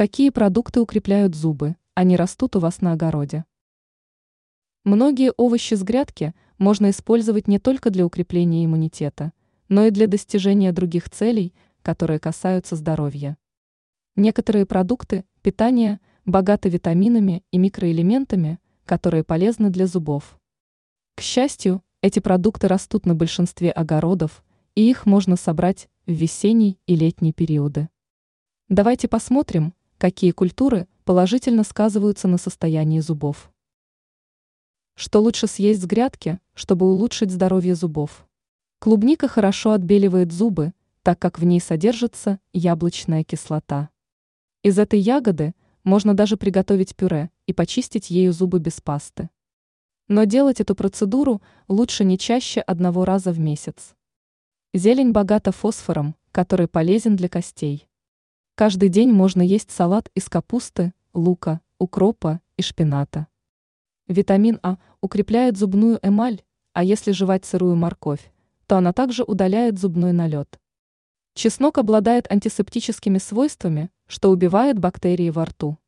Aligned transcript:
Какие 0.00 0.30
продукты 0.30 0.80
укрепляют 0.80 1.34
зубы? 1.34 1.76
Они 1.92 2.16
растут 2.16 2.56
у 2.56 2.58
вас 2.58 2.80
на 2.80 2.94
огороде. 2.94 3.44
Многие 4.82 5.30
овощи 5.36 5.74
с 5.74 5.82
грядки 5.82 6.34
можно 6.56 6.88
использовать 6.88 7.46
не 7.46 7.58
только 7.58 7.90
для 7.90 8.06
укрепления 8.06 8.64
иммунитета, 8.64 9.34
но 9.68 9.84
и 9.84 9.90
для 9.90 10.06
достижения 10.06 10.72
других 10.72 11.10
целей, 11.10 11.52
которые 11.82 12.18
касаются 12.18 12.76
здоровья. 12.76 13.36
Некоторые 14.16 14.64
продукты 14.64 15.26
питания 15.42 16.00
богаты 16.24 16.70
витаминами 16.70 17.44
и 17.50 17.58
микроэлементами, 17.58 18.58
которые 18.86 19.22
полезны 19.22 19.68
для 19.68 19.86
зубов. 19.86 20.40
К 21.14 21.20
счастью, 21.20 21.82
эти 22.00 22.20
продукты 22.20 22.68
растут 22.68 23.04
на 23.04 23.14
большинстве 23.14 23.70
огородов, 23.70 24.42
и 24.74 24.88
их 24.88 25.04
можно 25.04 25.36
собрать 25.36 25.90
в 26.06 26.12
весенний 26.12 26.78
и 26.86 26.96
летний 26.96 27.34
периоды. 27.34 27.90
Давайте 28.70 29.06
посмотрим, 29.08 29.74
какие 30.00 30.30
культуры 30.30 30.88
положительно 31.04 31.62
сказываются 31.62 32.26
на 32.26 32.38
состоянии 32.38 33.00
зубов. 33.00 33.52
Что 34.94 35.20
лучше 35.20 35.46
съесть 35.46 35.82
с 35.82 35.84
грядки, 35.84 36.40
чтобы 36.54 36.90
улучшить 36.90 37.30
здоровье 37.30 37.74
зубов? 37.74 38.26
Клубника 38.78 39.28
хорошо 39.28 39.72
отбеливает 39.72 40.32
зубы, 40.32 40.72
так 41.02 41.18
как 41.18 41.38
в 41.38 41.44
ней 41.44 41.60
содержится 41.60 42.40
яблочная 42.54 43.24
кислота. 43.24 43.90
Из 44.62 44.78
этой 44.78 44.98
ягоды 44.98 45.52
можно 45.84 46.14
даже 46.14 46.38
приготовить 46.38 46.96
пюре 46.96 47.30
и 47.46 47.52
почистить 47.52 48.08
ею 48.08 48.32
зубы 48.32 48.58
без 48.58 48.80
пасты. 48.80 49.28
Но 50.08 50.24
делать 50.24 50.62
эту 50.62 50.74
процедуру 50.74 51.42
лучше 51.68 52.04
не 52.04 52.16
чаще 52.16 52.62
одного 52.62 53.04
раза 53.04 53.32
в 53.32 53.38
месяц. 53.38 53.94
Зелень 54.72 55.12
богата 55.12 55.52
фосфором, 55.52 56.16
который 56.32 56.68
полезен 56.68 57.16
для 57.16 57.28
костей. 57.28 57.89
Каждый 58.60 58.90
день 58.90 59.10
можно 59.10 59.40
есть 59.40 59.70
салат 59.70 60.10
из 60.14 60.28
капусты, 60.28 60.92
лука, 61.14 61.62
укропа 61.78 62.42
и 62.58 62.62
шпината. 62.62 63.26
Витамин 64.06 64.60
А 64.62 64.76
укрепляет 65.00 65.56
зубную 65.56 65.98
эмаль, 66.02 66.42
а 66.74 66.84
если 66.84 67.12
жевать 67.12 67.46
сырую 67.46 67.74
морковь, 67.76 68.30
то 68.66 68.76
она 68.76 68.92
также 68.92 69.22
удаляет 69.22 69.78
зубной 69.78 70.12
налет. 70.12 70.60
Чеснок 71.32 71.78
обладает 71.78 72.30
антисептическими 72.30 73.16
свойствами, 73.16 73.88
что 74.06 74.30
убивает 74.30 74.78
бактерии 74.78 75.30
во 75.30 75.46
рту. 75.46 75.78